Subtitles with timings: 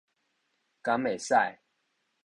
[0.81, 1.35] 敢會使